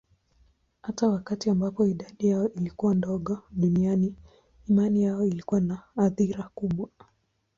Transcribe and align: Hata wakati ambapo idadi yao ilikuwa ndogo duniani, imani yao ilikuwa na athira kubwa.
Hata 0.81 1.07
wakati 1.07 1.49
ambapo 1.49 1.85
idadi 1.87 2.27
yao 2.27 2.49
ilikuwa 2.53 2.95
ndogo 2.95 3.43
duniani, 3.51 4.15
imani 4.69 5.03
yao 5.03 5.23
ilikuwa 5.25 5.61
na 5.61 5.83
athira 5.95 6.49
kubwa. 6.55 6.89